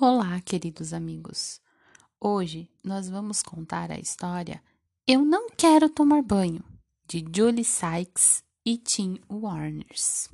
Olá, 0.00 0.40
queridos 0.40 0.92
amigos. 0.92 1.60
Hoje 2.20 2.68
nós 2.82 3.08
vamos 3.08 3.44
contar 3.44 3.92
a 3.92 3.98
história 3.98 4.60
Eu 5.06 5.24
Não 5.24 5.48
Quero 5.48 5.88
Tomar 5.88 6.20
Banho, 6.20 6.64
de 7.06 7.24
Julie 7.34 7.64
Sykes 7.64 8.42
e 8.66 8.76
Tim 8.76 9.20
Warners. 9.30 10.28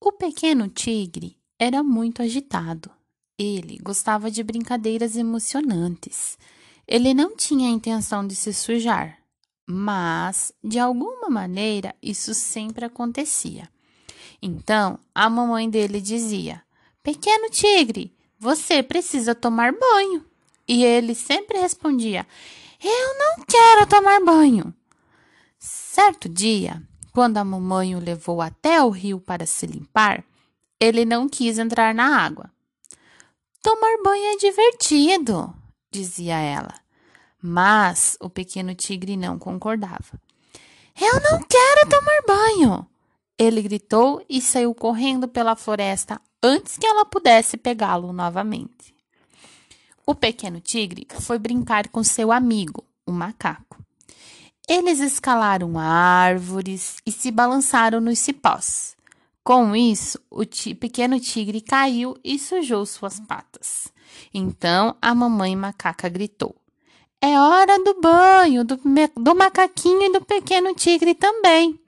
O 0.00 0.12
pequeno 0.12 0.66
tigre 0.66 1.36
era 1.58 1.82
muito 1.82 2.22
agitado. 2.22 2.90
Ele 3.38 3.76
gostava 3.82 4.30
de 4.30 4.42
brincadeiras 4.42 5.14
emocionantes. 5.14 6.38
Ele 6.86 7.12
não 7.12 7.36
tinha 7.36 7.68
a 7.68 7.72
intenção 7.72 8.26
de 8.26 8.34
se 8.34 8.54
sujar, 8.54 9.18
mas, 9.66 10.54
de 10.64 10.78
alguma 10.78 11.28
maneira, 11.28 11.94
isso 12.02 12.32
sempre 12.32 12.86
acontecia. 12.86 13.68
Então, 14.40 14.98
a 15.14 15.28
mamãe 15.28 15.68
dele 15.68 16.00
dizia: 16.00 16.66
Pequeno 17.02 17.48
tigre, 17.50 18.14
você 18.38 18.82
precisa 18.82 19.34
tomar 19.34 19.72
banho. 19.72 20.24
E 20.66 20.84
ele 20.84 21.14
sempre 21.14 21.58
respondia: 21.58 22.26
Eu 22.82 23.18
não 23.18 23.44
quero 23.44 23.86
tomar 23.86 24.20
banho. 24.20 24.74
Certo 25.58 26.28
dia, 26.28 26.82
quando 27.12 27.38
a 27.38 27.44
mamãe 27.44 27.96
o 27.96 28.00
levou 28.00 28.40
até 28.40 28.82
o 28.82 28.90
rio 28.90 29.18
para 29.18 29.46
se 29.46 29.66
limpar, 29.66 30.24
ele 30.78 31.04
não 31.04 31.28
quis 31.28 31.58
entrar 31.58 31.94
na 31.94 32.22
água. 32.22 32.50
Tomar 33.62 33.96
banho 34.04 34.24
é 34.26 34.36
divertido, 34.36 35.52
dizia 35.90 36.38
ela. 36.38 36.74
Mas 37.42 38.16
o 38.20 38.30
pequeno 38.30 38.74
tigre 38.74 39.16
não 39.16 39.38
concordava. 39.38 40.20
Eu 41.00 41.14
não 41.20 41.40
quero 41.42 41.88
tomar 41.88 42.22
banho, 42.26 42.86
ele 43.38 43.62
gritou 43.62 44.24
e 44.28 44.40
saiu 44.40 44.74
correndo 44.74 45.28
pela 45.28 45.54
floresta 45.54 46.20
antes 46.42 46.76
que 46.76 46.86
ela 46.86 47.04
pudesse 47.04 47.56
pegá-lo 47.56 48.12
novamente. 48.12 48.94
O 50.04 50.14
pequeno 50.14 50.60
tigre 50.60 51.06
foi 51.20 51.38
brincar 51.38 51.88
com 51.88 52.02
seu 52.02 52.32
amigo, 52.32 52.84
o 53.06 53.12
macaco. 53.12 53.78
Eles 54.68 55.00
escalaram 55.00 55.78
árvores 55.78 56.96
e 57.06 57.12
se 57.12 57.30
balançaram 57.30 58.00
nos 58.00 58.18
cipós. 58.18 58.96
Com 59.44 59.74
isso, 59.74 60.20
o 60.30 60.44
pequeno 60.78 61.18
tigre 61.18 61.60
caiu 61.60 62.16
e 62.22 62.38
sujou 62.38 62.84
suas 62.84 63.18
patas. 63.20 63.92
Então 64.32 64.96
a 65.00 65.14
mamãe 65.14 65.56
macaca 65.56 66.08
gritou: 66.08 66.54
É 67.20 67.38
hora 67.38 67.82
do 67.82 68.00
banho 68.00 68.64
do, 68.64 68.78
do 69.16 69.34
macaquinho 69.34 70.02
e 70.02 70.12
do 70.12 70.20
pequeno 70.22 70.74
tigre 70.74 71.14
também. 71.14 71.80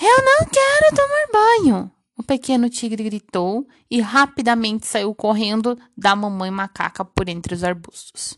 Eu 0.00 0.22
não 0.22 0.46
quero 0.46 0.94
tomar 0.94 1.26
banho! 1.32 1.90
O 2.18 2.22
pequeno 2.22 2.68
tigre 2.68 3.02
gritou 3.04 3.66
e 3.90 4.00
rapidamente 4.00 4.86
saiu 4.86 5.14
correndo 5.14 5.78
da 5.96 6.16
mamãe 6.16 6.50
macaca 6.50 7.04
por 7.04 7.28
entre 7.28 7.54
os 7.54 7.62
arbustos. 7.62 8.36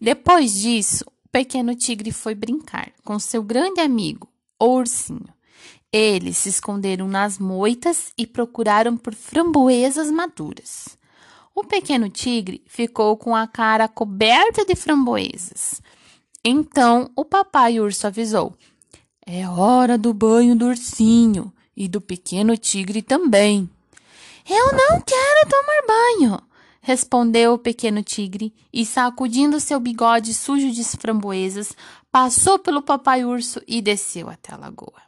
Depois 0.00 0.52
disso, 0.54 1.04
o 1.24 1.28
pequeno 1.28 1.74
tigre 1.74 2.12
foi 2.12 2.34
brincar 2.34 2.92
com 3.04 3.18
seu 3.18 3.42
grande 3.42 3.80
amigo, 3.80 4.28
o 4.60 4.66
ursinho. 4.66 5.34
Eles 5.92 6.38
se 6.38 6.48
esconderam 6.48 7.08
nas 7.08 7.38
moitas 7.38 8.12
e 8.18 8.26
procuraram 8.26 8.96
por 8.96 9.14
framboesas 9.14 10.10
maduras. 10.10 10.96
O 11.54 11.64
pequeno 11.64 12.10
tigre 12.10 12.62
ficou 12.66 13.16
com 13.16 13.34
a 13.34 13.46
cara 13.46 13.88
coberta 13.88 14.64
de 14.64 14.76
framboesas. 14.76 15.80
Então 16.44 17.10
o 17.16 17.24
papai 17.24 17.80
urso 17.80 18.06
avisou: 18.06 18.54
é 19.26 19.48
hora 19.48 19.98
do 19.98 20.14
banho 20.14 20.54
do 20.54 20.66
ursinho 20.66 21.52
e 21.76 21.88
do 21.88 22.00
pequeno 22.00 22.56
tigre 22.56 23.02
também. 23.02 23.68
Eu 24.48 24.72
não 24.72 25.00
quero 25.00 25.48
tomar 25.50 25.86
banho, 25.88 26.40
respondeu 26.80 27.54
o 27.54 27.58
pequeno 27.58 28.04
tigre 28.04 28.54
e, 28.72 28.86
sacudindo 28.86 29.58
seu 29.58 29.80
bigode 29.80 30.32
sujo 30.32 30.70
de 30.70 30.84
framboesas, 30.84 31.72
passou 32.12 32.56
pelo 32.56 32.80
papai 32.80 33.24
urso 33.24 33.60
e 33.66 33.82
desceu 33.82 34.30
até 34.30 34.54
a 34.54 34.56
lagoa. 34.56 35.02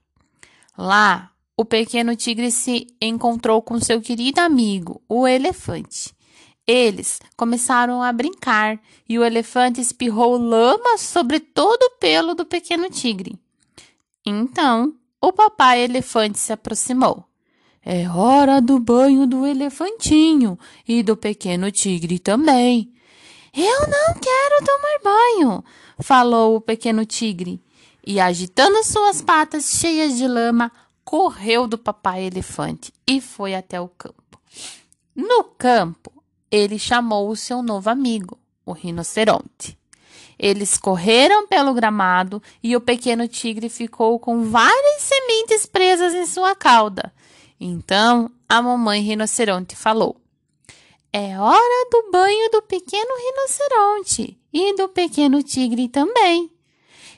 Lá, 0.76 1.30
o 1.56 1.64
pequeno 1.64 2.16
tigre 2.16 2.50
se 2.50 2.88
encontrou 3.00 3.62
com 3.62 3.78
seu 3.78 4.00
querido 4.00 4.40
amigo, 4.40 5.00
o 5.08 5.28
elefante. 5.28 6.12
Eles 6.66 7.20
começaram 7.36 8.02
a 8.02 8.12
brincar 8.12 8.80
e 9.08 9.16
o 9.16 9.24
elefante 9.24 9.80
espirrou 9.80 10.36
lama 10.36 10.98
sobre 10.98 11.38
todo 11.38 11.84
o 11.84 11.98
pelo 11.98 12.34
do 12.34 12.44
pequeno 12.44 12.90
tigre. 12.90 13.38
Então, 14.28 14.92
o 15.22 15.32
papai 15.32 15.80
elefante 15.84 16.38
se 16.38 16.52
aproximou. 16.52 17.24
É 17.82 18.06
hora 18.10 18.60
do 18.60 18.78
banho 18.78 19.26
do 19.26 19.46
elefantinho 19.46 20.58
e 20.86 21.02
do 21.02 21.16
pequeno 21.16 21.70
tigre 21.70 22.18
também. 22.18 22.92
Eu 23.56 23.80
não 23.88 24.14
quero 24.20 24.64
tomar 24.66 24.98
banho, 25.02 25.64
falou 26.00 26.56
o 26.56 26.60
pequeno 26.60 27.06
tigre, 27.06 27.58
e 28.06 28.20
agitando 28.20 28.84
suas 28.84 29.22
patas 29.22 29.70
cheias 29.70 30.18
de 30.18 30.28
lama, 30.28 30.70
correu 31.02 31.66
do 31.66 31.78
papai 31.78 32.24
elefante 32.24 32.92
e 33.06 33.22
foi 33.22 33.54
até 33.54 33.80
o 33.80 33.88
campo. 33.88 34.38
No 35.16 35.42
campo, 35.44 36.12
ele 36.50 36.78
chamou 36.78 37.30
o 37.30 37.36
seu 37.36 37.62
novo 37.62 37.88
amigo, 37.88 38.38
o 38.66 38.72
rinoceronte. 38.72 39.77
Eles 40.38 40.76
correram 40.76 41.48
pelo 41.48 41.74
gramado 41.74 42.40
e 42.62 42.76
o 42.76 42.80
pequeno 42.80 43.26
tigre 43.26 43.68
ficou 43.68 44.18
com 44.20 44.44
várias 44.44 45.02
sementes 45.02 45.66
presas 45.66 46.14
em 46.14 46.26
sua 46.26 46.54
cauda. 46.54 47.12
Então 47.60 48.30
a 48.48 48.62
mamãe 48.62 49.02
rinoceronte 49.02 49.74
falou: 49.74 50.16
É 51.12 51.38
hora 51.38 51.88
do 51.90 52.10
banho 52.12 52.50
do 52.50 52.62
pequeno 52.62 53.10
rinoceronte 53.16 54.38
e 54.52 54.76
do 54.76 54.88
pequeno 54.88 55.42
tigre 55.42 55.88
também. 55.88 56.50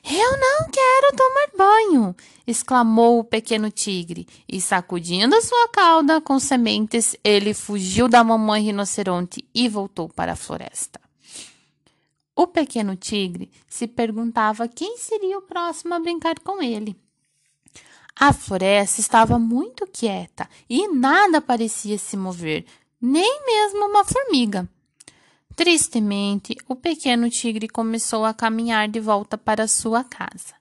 Eu 0.03 0.31
não 0.37 0.67
quero 0.71 1.15
tomar 1.15 1.47
banho! 1.57 2.15
exclamou 2.47 3.19
o 3.19 3.23
pequeno 3.23 3.69
tigre, 3.69 4.27
e 4.47 4.59
sacudindo 4.59 5.39
sua 5.41 5.69
cauda 5.69 6.19
com 6.19 6.39
sementes, 6.39 7.15
ele 7.23 7.53
fugiu 7.53 8.07
da 8.07 8.23
mamãe 8.23 8.63
rinoceronte 8.63 9.45
e 9.53 9.69
voltou 9.69 10.09
para 10.09 10.33
a 10.33 10.35
floresta. 10.35 11.00
O 12.41 12.47
pequeno 12.47 12.95
tigre 12.95 13.51
se 13.67 13.85
perguntava 13.85 14.67
quem 14.67 14.97
seria 14.97 15.37
o 15.37 15.43
próximo 15.43 15.93
a 15.93 15.99
brincar 15.99 16.39
com 16.39 16.59
ele. 16.59 16.99
A 18.19 18.33
floresta 18.33 18.99
estava 18.99 19.37
muito 19.37 19.85
quieta 19.85 20.49
e 20.67 20.87
nada 20.87 21.39
parecia 21.39 21.99
se 21.99 22.17
mover, 22.17 22.65
nem 22.99 23.45
mesmo 23.45 23.85
uma 23.85 24.03
formiga. 24.03 24.67
Tristemente, 25.55 26.57
o 26.67 26.75
pequeno 26.75 27.29
tigre 27.29 27.67
começou 27.67 28.25
a 28.25 28.33
caminhar 28.33 28.87
de 28.87 28.99
volta 28.99 29.37
para 29.37 29.67
sua 29.67 30.03
casa. 30.03 30.55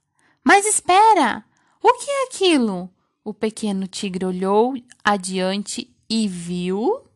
Mas 0.44 0.66
espera! 0.66 1.42
O 1.82 1.94
que 1.94 2.10
é 2.10 2.24
aquilo? 2.26 2.90
O 3.24 3.32
pequeno 3.32 3.86
tigre 3.86 4.26
olhou 4.26 4.74
adiante 5.02 5.90
e 6.10 6.28
viu 6.28 7.09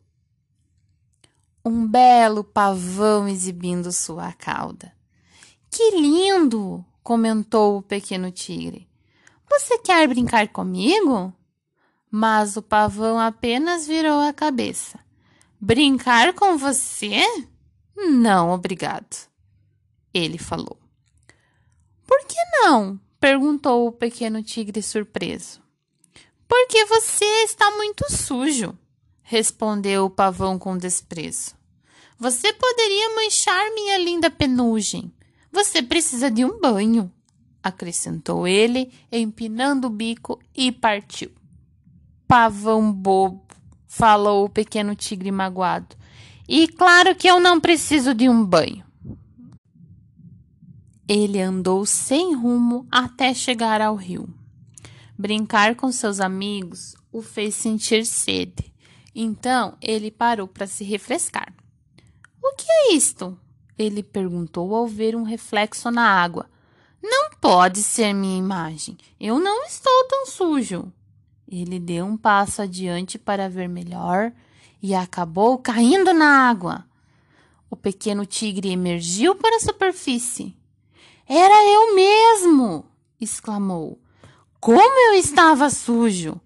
um 1.65 1.87
belo 1.87 2.43
pavão 2.43 3.27
exibindo 3.27 3.91
sua 3.91 4.31
cauda. 4.33 4.93
Que 5.71 5.91
lindo! 5.91 6.85
comentou 7.01 7.77
o 7.77 7.81
pequeno 7.81 8.31
tigre. 8.31 8.87
Você 9.49 9.77
quer 9.79 10.07
brincar 10.07 10.47
comigo? 10.47 11.33
Mas 12.09 12.55
o 12.55 12.61
pavão 12.61 13.19
apenas 13.19 13.85
virou 13.85 14.19
a 14.21 14.33
cabeça. 14.33 14.99
Brincar 15.59 16.33
com 16.33 16.57
você? 16.57 17.21
Não, 17.95 18.51
obrigado. 18.51 19.27
Ele 20.13 20.37
falou. 20.37 20.79
Por 22.07 22.25
que 22.25 22.37
não? 22.61 22.99
perguntou 23.19 23.87
o 23.87 23.91
pequeno 23.91 24.41
tigre 24.41 24.81
surpreso. 24.81 25.61
Porque 26.47 26.85
você 26.85 27.25
está 27.43 27.69
muito 27.71 28.05
sujo 28.11 28.77
respondeu 29.25 30.05
o 30.05 30.09
pavão 30.09 30.57
com 30.57 30.77
desprezo. 30.77 31.55
Você 32.17 32.53
poderia 32.53 33.15
manchar 33.15 33.73
minha 33.73 33.97
linda 33.97 34.29
penugem. 34.29 35.11
Você 35.51 35.81
precisa 35.81 36.29
de 36.29 36.45
um 36.45 36.59
banho, 36.59 37.11
acrescentou 37.61 38.47
ele, 38.47 38.93
empinando 39.11 39.87
o 39.87 39.89
bico 39.89 40.39
e 40.55 40.71
partiu. 40.71 41.31
Pavão 42.27 42.93
bobo, 42.93 43.43
falou 43.87 44.45
o 44.45 44.49
pequeno 44.49 44.95
tigre 44.95 45.31
magoado. 45.31 45.95
E 46.47 46.67
claro 46.67 47.15
que 47.15 47.27
eu 47.27 47.39
não 47.39 47.59
preciso 47.59 48.13
de 48.13 48.29
um 48.29 48.45
banho. 48.45 48.85
Ele 51.07 51.41
andou 51.41 51.83
sem 51.85 52.35
rumo 52.35 52.87
até 52.91 53.33
chegar 53.33 53.81
ao 53.81 53.95
rio. 53.95 54.29
Brincar 55.17 55.75
com 55.75 55.91
seus 55.91 56.19
amigos 56.19 56.95
o 57.11 57.23
fez 57.23 57.55
sentir 57.55 58.05
sede 58.05 58.74
então 59.15 59.77
ele 59.81 60.11
parou 60.11 60.47
para 60.47 60.67
se 60.67 60.83
refrescar. 60.83 61.53
O 62.43 62.53
que 62.55 62.65
é 62.69 62.93
isto? 62.93 63.39
Ele 63.77 64.03
perguntou 64.03 64.75
ao 64.75 64.85
ver 64.85 65.15
um 65.15 65.23
reflexo 65.23 65.89
na 65.89 66.07
água. 66.07 66.49
Não 67.01 67.31
pode 67.39 67.81
ser 67.81 68.13
minha 68.13 68.37
imagem. 68.37 68.97
Eu 69.19 69.39
não 69.39 69.63
estou 69.63 70.07
tão 70.07 70.25
sujo. 70.25 70.91
Ele 71.47 71.79
deu 71.79 72.05
um 72.05 72.17
passo 72.17 72.61
adiante 72.61 73.17
para 73.17 73.49
ver 73.49 73.69
melhor 73.69 74.31
e 74.81 74.93
acabou 74.93 75.57
caindo 75.57 76.13
na 76.13 76.49
água. 76.49 76.85
O 77.69 77.75
pequeno 77.75 78.25
tigre 78.25 78.69
emergiu 78.71 79.35
para 79.35 79.57
a 79.57 79.59
superfície. 79.59 80.55
Era 81.27 81.63
eu 81.71 81.95
mesmo! 81.95 82.85
exclamou. 83.19 83.99
Como 84.59 85.11
eu 85.11 85.13
estava 85.19 85.69
sujo! 85.69 86.39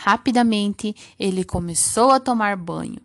Rapidamente 0.00 0.94
ele 1.18 1.42
começou 1.42 2.12
a 2.12 2.20
tomar 2.20 2.56
banho. 2.56 3.00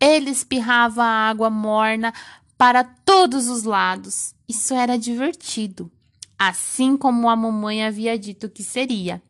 Ele 0.00 0.28
espirrava 0.28 1.04
água 1.04 1.48
morna 1.48 2.12
para 2.58 2.82
todos 2.82 3.48
os 3.48 3.62
lados. 3.62 4.34
Isso 4.48 4.74
era 4.74 4.98
divertido, 4.98 5.88
assim 6.36 6.96
como 6.96 7.28
a 7.28 7.36
mamãe 7.36 7.84
havia 7.84 8.18
dito 8.18 8.50
que 8.50 8.64
seria. 8.64 9.22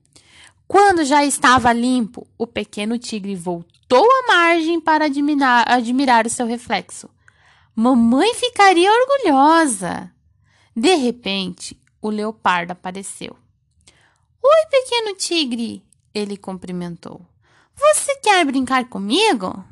Quando 0.67 1.05
já 1.05 1.23
estava 1.23 1.71
limpo, 1.71 2.27
o 2.39 2.47
pequeno 2.47 2.97
tigre 2.97 3.37
voltou 3.37 4.07
à 4.11 4.27
margem 4.29 4.81
para 4.81 5.05
admirar, 5.05 5.71
admirar 5.71 6.27
o 6.27 6.31
seu 6.31 6.47
reflexo. 6.47 7.11
Mamãe 7.77 8.33
ficaria 8.35 8.91
orgulhosa. 8.91 10.11
De 10.75 10.95
repente, 10.95 11.79
o 12.01 12.09
leopardo 12.09 12.73
apareceu. 12.73 13.37
Oi, 14.43 14.67
pequeno 14.71 15.15
tigre, 15.15 15.85
ele 16.15 16.37
cumprimentou. 16.37 17.21
Você 17.75 18.17
quer 18.17 18.45
brincar 18.45 18.89
comigo? 18.89 19.65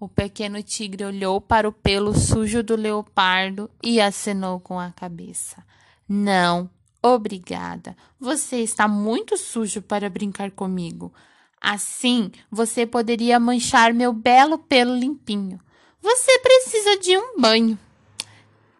O 0.00 0.08
pequeno 0.08 0.62
tigre 0.62 1.04
olhou 1.04 1.40
para 1.40 1.68
o 1.68 1.72
pelo 1.72 2.12
sujo 2.18 2.62
do 2.62 2.74
leopardo 2.74 3.70
e 3.82 4.00
acenou 4.00 4.58
com 4.58 4.80
a 4.80 4.90
cabeça. 4.90 5.64
Não, 6.08 6.68
obrigada. 7.00 7.96
Você 8.18 8.56
está 8.56 8.88
muito 8.88 9.36
sujo 9.36 9.80
para 9.80 10.10
brincar 10.10 10.50
comigo. 10.50 11.12
Assim, 11.60 12.32
você 12.50 12.84
poderia 12.84 13.38
manchar 13.38 13.94
meu 13.94 14.12
belo 14.12 14.58
pelo 14.58 14.96
limpinho. 14.96 15.60
Você 16.00 16.36
precisa 16.40 16.98
de 16.98 17.16
um 17.16 17.40
banho. 17.40 17.78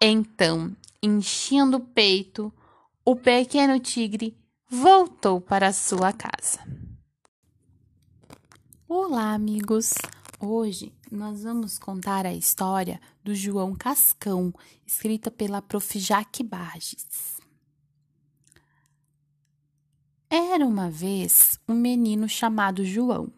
Então, 0.01 0.75
enchendo 1.01 1.77
o 1.77 1.79
peito, 1.79 2.51
o 3.05 3.15
pequeno 3.15 3.79
tigre 3.79 4.35
voltou 4.73 5.39
para 5.39 5.71
sua 5.71 6.11
casa. 6.11 6.59
Olá, 8.89 9.31
amigos! 9.31 9.93
Hoje 10.39 10.91
nós 11.11 11.43
vamos 11.43 11.77
contar 11.77 12.25
a 12.25 12.33
história 12.33 12.99
do 13.23 13.35
João 13.35 13.75
Cascão, 13.75 14.51
escrita 14.83 15.29
pela 15.29 15.61
prof. 15.61 15.99
Jaque 15.99 16.41
Bages. 16.41 17.37
Era 20.27 20.65
uma 20.65 20.89
vez 20.89 21.59
um 21.69 21.75
menino 21.75 22.27
chamado 22.27 22.83
João. 22.83 23.31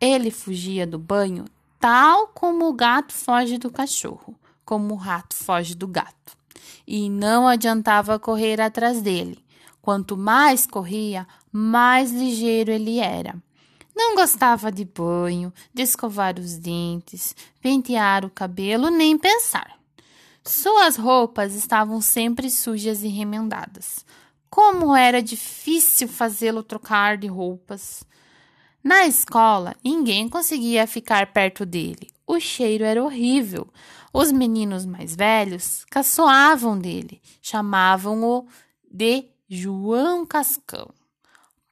Ele 0.00 0.32
fugia 0.32 0.84
do 0.84 0.98
banho 0.98 1.44
tal 1.78 2.26
como 2.28 2.68
o 2.68 2.72
gato 2.72 3.12
foge 3.12 3.56
do 3.56 3.70
cachorro, 3.70 4.34
como 4.64 4.94
o 4.94 4.96
rato 4.96 5.36
foge 5.36 5.76
do 5.76 5.86
gato. 5.86 6.36
E 6.84 7.08
não 7.08 7.46
adiantava 7.46 8.18
correr 8.18 8.60
atrás 8.60 9.00
dele. 9.00 9.45
Quanto 9.86 10.16
mais 10.16 10.66
corria, 10.66 11.28
mais 11.52 12.10
ligeiro 12.10 12.72
ele 12.72 12.98
era. 12.98 13.40
Não 13.94 14.16
gostava 14.16 14.72
de 14.72 14.84
banho, 14.84 15.52
de 15.72 15.80
escovar 15.80 16.40
os 16.40 16.58
dentes, 16.58 17.36
pentear 17.60 18.24
o 18.24 18.30
cabelo, 18.30 18.90
nem 18.90 19.16
pensar. 19.16 19.78
Suas 20.42 20.96
roupas 20.96 21.54
estavam 21.54 22.00
sempre 22.00 22.50
sujas 22.50 23.04
e 23.04 23.06
remendadas. 23.06 24.04
Como 24.50 24.92
era 24.92 25.22
difícil 25.22 26.08
fazê-lo 26.08 26.64
trocar 26.64 27.16
de 27.16 27.28
roupas. 27.28 28.02
Na 28.82 29.06
escola, 29.06 29.76
ninguém 29.84 30.28
conseguia 30.28 30.84
ficar 30.88 31.32
perto 31.32 31.64
dele. 31.64 32.08
O 32.26 32.40
cheiro 32.40 32.82
era 32.82 33.04
horrível. 33.04 33.68
Os 34.12 34.32
meninos 34.32 34.84
mais 34.84 35.14
velhos 35.14 35.84
caçoavam 35.88 36.76
dele, 36.76 37.22
chamavam-o 37.40 38.48
de 38.90 39.35
João 39.48 40.26
Cascão. 40.26 40.92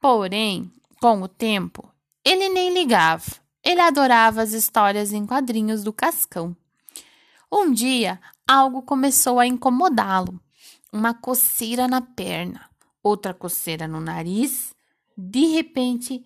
Porém, 0.00 0.71
com 1.00 1.23
o 1.23 1.29
tempo, 1.29 1.93
ele 2.25 2.49
nem 2.49 2.73
ligava. 2.73 3.25
Ele 3.65 3.81
adorava 3.81 4.43
as 4.43 4.53
histórias 4.53 5.12
em 5.12 5.26
quadrinhos 5.26 5.82
do 5.82 5.93
Cascão. 5.93 6.56
Um 7.50 7.73
dia, 7.73 8.21
algo 8.47 8.81
começou 8.82 9.41
a 9.41 9.47
incomodá-lo. 9.47 10.38
Uma 10.93 11.15
coceira 11.15 11.88
na 11.88 12.00
perna, 12.00 12.71
outra 13.03 13.35
coceira 13.35 13.88
no 13.88 14.00
nariz. 14.00 14.73
De 15.19 15.47
repente, 15.47 16.25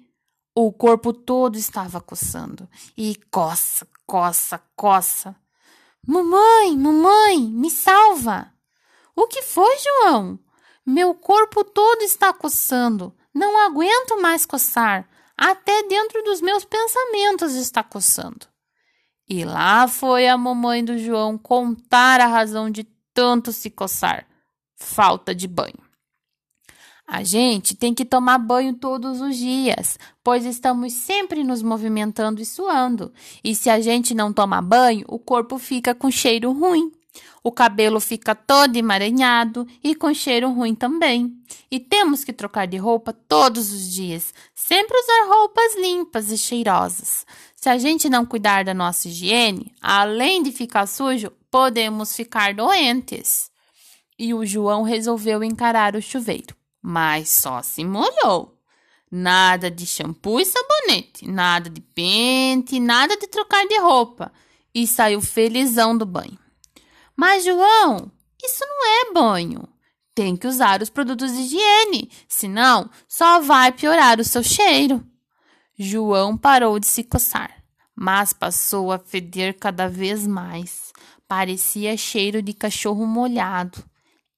o 0.55 0.71
corpo 0.71 1.15
todo 1.15 1.57
estava 1.57 1.99
coçando. 1.99 2.69
E 2.95 3.17
coça, 3.31 3.89
coça, 4.07 4.61
coça. 4.77 5.35
Mamãe, 6.07 6.77
mamãe, 6.77 7.41
me 7.41 7.71
salva! 7.71 8.53
O 9.17 9.27
que 9.27 9.41
foi, 9.41 9.75
João? 9.79 10.39
Meu 10.91 11.13
corpo 11.13 11.63
todo 11.63 12.01
está 12.01 12.33
coçando. 12.33 13.15
Não 13.35 13.59
aguento 13.67 14.23
mais 14.23 14.47
coçar. 14.47 15.07
Até 15.37 15.83
dentro 15.83 16.23
dos 16.23 16.41
meus 16.41 16.65
pensamentos 16.65 17.55
está 17.55 17.83
coçando. 17.83 18.47
E 19.29 19.45
lá 19.45 19.87
foi 19.87 20.27
a 20.27 20.39
mamãe 20.39 20.83
do 20.83 20.97
João 20.97 21.37
contar 21.37 22.23
a 22.23 22.27
razão 22.27 22.71
de 22.71 22.85
tanto 23.13 23.53
se 23.53 23.69
coçar: 23.69 24.27
falta 24.77 25.35
de 25.35 25.47
banho. 25.47 25.77
A 27.07 27.23
gente 27.23 27.77
tem 27.77 27.93
que 27.93 28.07
tomar 28.07 28.39
banho 28.39 28.73
todos 28.73 29.21
os 29.21 29.37
dias, 29.37 29.99
pois 30.25 30.47
estamos 30.47 30.95
sempre 30.95 31.45
nos 31.45 31.63
movimentando 31.63 32.41
e 32.41 32.47
suando. 32.47 33.13
E 33.45 33.55
se 33.55 33.69
a 33.69 33.79
gente 33.79 34.15
não 34.15 34.33
toma 34.33 34.63
banho, 34.63 35.05
o 35.07 35.19
corpo 35.19 35.59
fica 35.59 35.95
com 35.95 36.11
cheiro 36.11 36.51
ruim. 36.51 36.91
O 37.43 37.53
cabelo 37.53 38.01
fica 38.01 38.35
todo 38.35 38.77
emaranhado 38.77 39.67
e 39.83 39.95
com 39.95 40.13
cheiro 40.13 40.51
ruim 40.51 40.75
também. 40.75 41.33
E 41.71 41.79
temos 41.79 42.25
que 42.25 42.33
trocar 42.33 42.67
de 42.67 42.77
roupa 42.77 43.13
todos 43.13 43.73
os 43.73 43.93
dias, 43.93 44.33
sempre 44.55 44.99
usar 44.99 45.35
roupas 45.35 45.77
limpas 45.77 46.31
e 46.31 46.39
cheirosas. 46.39 47.27
Se 47.57 47.69
a 47.69 47.79
gente 47.79 48.09
não 48.09 48.27
cuidar 48.27 48.65
da 48.65 48.75
nossa 48.75 49.09
higiene, 49.09 49.73
além 49.81 50.43
de 50.43 50.53
ficar 50.53 50.87
sujo, 50.87 51.33
podemos 51.51 52.15
ficar 52.15 52.55
doentes. 52.55 53.51
E 54.19 54.35
o 54.35 54.45
João 54.45 54.83
resolveu 54.83 55.43
encarar 55.45 55.95
o 55.95 56.03
chuveiro 56.03 56.59
mas 56.83 57.31
só 57.31 57.63
se 57.63 57.85
molhou. 57.85 58.57
Nada 59.11 59.71
de 59.71 59.87
shampoo 59.87 60.41
e 60.41 60.45
sabonete, 60.45 61.27
nada 61.27 61.71
de 61.71 61.81
pente, 61.81 62.79
nada 62.79 63.17
de 63.17 63.27
trocar 63.27 63.67
de 63.67 63.79
roupa. 63.79 64.33
E 64.75 64.87
saiu 64.87 65.21
felizão 65.21 65.97
do 65.97 66.05
banho. 66.05 66.39
Mas, 67.19 67.45
João, 67.45 68.13
isso 68.41 68.65
não 68.65 68.87
é 68.87 69.13
banho. 69.13 69.69
Tem 70.15 70.37
que 70.37 70.47
usar 70.47 70.81
os 70.81 70.89
produtos 70.89 71.33
de 71.33 71.43
higiene, 71.43 72.09
senão 72.29 72.89
só 73.09 73.41
vai 73.41 73.73
piorar 73.73 74.21
o 74.21 74.25
seu 74.25 74.41
cheiro. 74.41 75.05
João 75.77 76.39
parou 76.39 76.79
de 76.79 76.87
se 76.87 77.03
coçar, 77.03 77.65
mas 77.93 78.33
passou 78.33 78.93
a 78.93 79.01
feder 79.01 79.59
cada 79.59 79.89
vez 79.89 80.29
mais. 80.29 80.93
Parecia 81.27 81.97
cheiro 81.97 82.41
de 82.41 82.55
cachorro 82.55 83.05
molhado. 83.05 83.85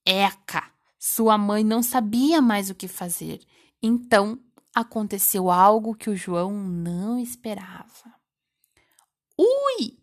Eca! 0.06 0.64
Sua 0.98 1.36
mãe 1.36 1.62
não 1.62 1.82
sabia 1.82 2.40
mais 2.40 2.70
o 2.70 2.74
que 2.74 2.88
fazer. 2.88 3.40
Então 3.82 4.38
aconteceu 4.74 5.50
algo 5.50 5.94
que 5.94 6.08
o 6.08 6.16
João 6.16 6.52
não 6.52 7.18
esperava. 7.18 8.14
Ui! 9.38 9.99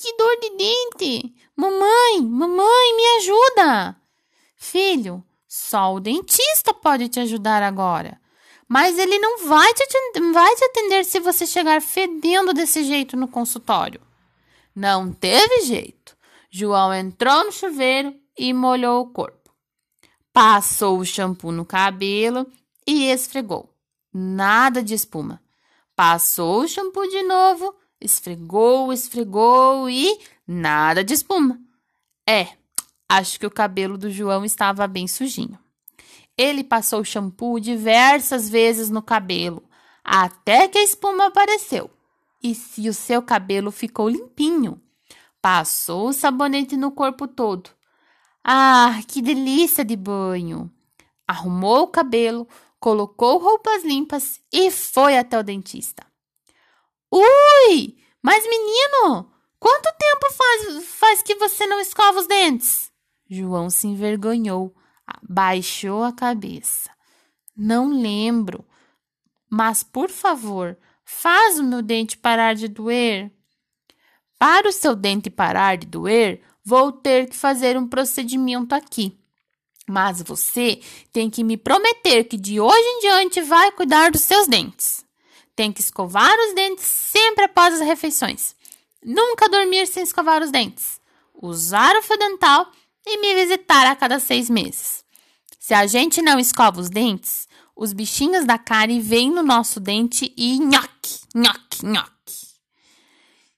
Que 0.00 0.16
dor 0.16 0.38
de 0.40 0.50
dente! 0.50 1.34
Mamãe, 1.56 2.22
mamãe, 2.22 2.96
me 2.96 3.06
ajuda! 3.18 3.96
Filho, 4.54 5.24
só 5.48 5.92
o 5.92 5.98
dentista 5.98 6.72
pode 6.72 7.08
te 7.08 7.18
ajudar 7.18 7.64
agora. 7.64 8.20
Mas 8.68 8.96
ele 8.96 9.18
não 9.18 9.48
vai 9.48 9.74
te, 9.74 9.84
vai 10.32 10.54
te 10.54 10.64
atender 10.66 11.04
se 11.04 11.18
você 11.18 11.44
chegar 11.44 11.82
fedendo 11.82 12.54
desse 12.54 12.84
jeito 12.84 13.16
no 13.16 13.26
consultório. 13.26 14.00
Não 14.72 15.12
teve 15.12 15.62
jeito. 15.62 16.16
João 16.48 16.94
entrou 16.94 17.46
no 17.46 17.50
chuveiro 17.50 18.14
e 18.38 18.54
molhou 18.54 19.02
o 19.02 19.10
corpo. 19.10 19.50
Passou 20.32 21.00
o 21.00 21.04
shampoo 21.04 21.50
no 21.50 21.64
cabelo 21.64 22.46
e 22.86 23.10
esfregou. 23.10 23.74
Nada 24.14 24.80
de 24.80 24.94
espuma. 24.94 25.42
Passou 25.96 26.60
o 26.62 26.68
shampoo 26.68 27.08
de 27.08 27.22
novo, 27.24 27.74
esfregou, 28.00 28.92
esfregou 28.92 29.88
e 29.88 30.18
nada 30.46 31.02
de 31.02 31.14
espuma. 31.14 31.60
É, 32.28 32.48
acho 33.08 33.38
que 33.38 33.46
o 33.46 33.50
cabelo 33.50 33.96
do 33.96 34.10
João 34.10 34.44
estava 34.44 34.86
bem 34.86 35.06
sujinho. 35.06 35.58
Ele 36.36 36.62
passou 36.62 37.04
shampoo 37.04 37.58
diversas 37.58 38.48
vezes 38.48 38.90
no 38.90 39.02
cabelo, 39.02 39.62
até 40.04 40.68
que 40.68 40.78
a 40.78 40.84
espuma 40.84 41.26
apareceu. 41.26 41.90
E 42.42 42.54
se 42.54 42.88
o 42.88 42.94
seu 42.94 43.20
cabelo 43.20 43.72
ficou 43.72 44.08
limpinho, 44.08 44.80
passou 45.42 46.08
o 46.08 46.12
sabonete 46.12 46.76
no 46.76 46.92
corpo 46.92 47.26
todo, 47.26 47.70
ah, 48.44 49.00
que 49.06 49.20
delícia 49.20 49.84
de 49.84 49.94
banho! 49.94 50.72
Arrumou 51.26 51.82
o 51.82 51.88
cabelo, 51.88 52.48
colocou 52.80 53.38
roupas 53.38 53.84
limpas 53.84 54.40
e 54.50 54.70
foi 54.70 55.18
até 55.18 55.38
o 55.38 55.42
dentista. 55.42 56.07
Ui! 57.10 57.96
Mas 58.22 58.44
menino, 58.46 59.30
quanto 59.58 59.94
tempo 59.98 60.32
faz, 60.32 60.84
faz 60.86 61.22
que 61.22 61.34
você 61.36 61.66
não 61.66 61.80
escova 61.80 62.20
os 62.20 62.26
dentes? 62.26 62.90
João 63.28 63.70
se 63.70 63.86
envergonhou, 63.86 64.74
baixou 65.22 66.02
a 66.02 66.12
cabeça. 66.12 66.90
Não 67.56 67.88
lembro. 67.88 68.64
Mas, 69.50 69.82
por 69.82 70.10
favor, 70.10 70.76
faz 71.04 71.58
o 71.58 71.64
meu 71.64 71.82
dente 71.82 72.16
parar 72.16 72.54
de 72.54 72.68
doer. 72.68 73.32
Para 74.38 74.68
o 74.68 74.72
seu 74.72 74.94
dente 74.94 75.30
parar 75.30 75.76
de 75.76 75.86
doer, 75.86 76.42
vou 76.64 76.92
ter 76.92 77.28
que 77.28 77.36
fazer 77.36 77.76
um 77.76 77.88
procedimento 77.88 78.74
aqui. 78.74 79.18
Mas 79.88 80.22
você 80.22 80.80
tem 81.12 81.30
que 81.30 81.42
me 81.42 81.56
prometer 81.56 82.24
que 82.24 82.36
de 82.36 82.60
hoje 82.60 82.78
em 82.78 83.00
diante 83.00 83.40
vai 83.40 83.72
cuidar 83.72 84.10
dos 84.10 84.20
seus 84.20 84.46
dentes. 84.46 85.04
Tem 85.58 85.72
que 85.72 85.80
escovar 85.80 86.38
os 86.38 86.54
dentes 86.54 86.84
sempre 86.84 87.46
após 87.46 87.74
as 87.74 87.80
refeições. 87.80 88.54
Nunca 89.04 89.48
dormir 89.48 89.88
sem 89.88 90.04
escovar 90.04 90.40
os 90.40 90.52
dentes. 90.52 91.00
Usar 91.34 91.96
o 91.96 92.02
fio 92.02 92.16
dental 92.16 92.70
e 93.04 93.18
me 93.18 93.34
visitar 93.34 93.84
a 93.84 93.96
cada 93.96 94.20
seis 94.20 94.48
meses. 94.48 95.04
Se 95.58 95.74
a 95.74 95.84
gente 95.84 96.22
não 96.22 96.38
escova 96.38 96.80
os 96.80 96.88
dentes, 96.88 97.48
os 97.74 97.92
bichinhos 97.92 98.44
da 98.44 98.56
cárie 98.56 99.00
vêm 99.00 99.32
no 99.32 99.42
nosso 99.42 99.80
dente 99.80 100.32
e 100.36 100.60
nhoque, 100.60 101.22
nhoque, 101.34 101.84
nhoque. 101.84 102.46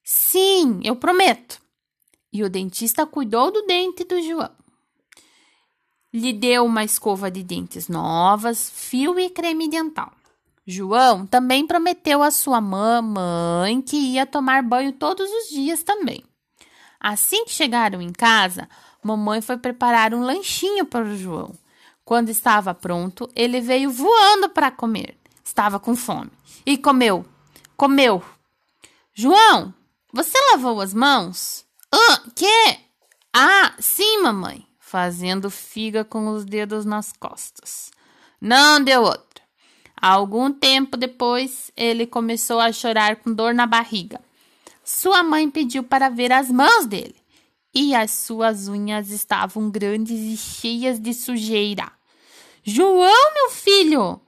Sim, 0.02 0.80
eu 0.82 0.96
prometo. 0.96 1.60
E 2.32 2.42
o 2.42 2.48
dentista 2.48 3.04
cuidou 3.04 3.52
do 3.52 3.66
dente 3.66 4.04
do 4.04 4.22
João. 4.22 4.52
Lhe 6.14 6.32
deu 6.32 6.64
uma 6.64 6.82
escova 6.82 7.30
de 7.30 7.42
dentes 7.42 7.88
novas, 7.88 8.70
fio 8.70 9.20
e 9.20 9.28
creme 9.28 9.68
dental. 9.68 10.10
João 10.70 11.26
também 11.26 11.66
prometeu 11.66 12.22
à 12.22 12.30
sua 12.30 12.60
mamãe 12.60 13.82
que 13.82 13.96
ia 13.96 14.24
tomar 14.24 14.62
banho 14.62 14.92
todos 14.92 15.28
os 15.28 15.48
dias 15.50 15.82
também. 15.82 16.24
Assim 16.98 17.44
que 17.44 17.52
chegaram 17.52 18.00
em 18.00 18.12
casa, 18.12 18.68
mamãe 19.02 19.40
foi 19.40 19.56
preparar 19.56 20.14
um 20.14 20.22
lanchinho 20.22 20.86
para 20.86 21.04
o 21.04 21.16
João. 21.16 21.54
Quando 22.04 22.28
estava 22.28 22.74
pronto, 22.74 23.28
ele 23.34 23.60
veio 23.60 23.90
voando 23.90 24.48
para 24.48 24.70
comer. 24.70 25.16
Estava 25.44 25.80
com 25.80 25.96
fome 25.96 26.30
e 26.66 26.76
comeu. 26.76 27.24
Comeu. 27.76 28.22
João, 29.14 29.74
você 30.12 30.36
lavou 30.52 30.80
as 30.80 30.92
mãos? 30.92 31.64
Ah, 31.92 32.22
que? 32.34 32.78
Ah, 33.32 33.74
sim, 33.78 34.22
mamãe. 34.22 34.66
Fazendo 34.78 35.50
figa 35.50 36.04
com 36.04 36.28
os 36.28 36.44
dedos 36.44 36.84
nas 36.84 37.12
costas. 37.12 37.90
Não 38.40 38.82
deu 38.82 39.02
outra. 39.02 39.29
Algum 40.00 40.50
tempo 40.50 40.96
depois, 40.96 41.70
ele 41.76 42.06
começou 42.06 42.58
a 42.58 42.72
chorar 42.72 43.16
com 43.16 43.32
dor 43.32 43.52
na 43.52 43.66
barriga. 43.66 44.20
Sua 44.82 45.22
mãe 45.22 45.50
pediu 45.50 45.82
para 45.82 46.08
ver 46.08 46.32
as 46.32 46.50
mãos 46.50 46.86
dele, 46.86 47.16
e 47.74 47.94
as 47.94 48.10
suas 48.10 48.66
unhas 48.66 49.10
estavam 49.10 49.70
grandes 49.70 50.18
e 50.18 50.36
cheias 50.36 50.98
de 50.98 51.12
sujeira. 51.12 51.92
João, 52.64 53.34
meu 53.34 53.50
filho, 53.50 54.20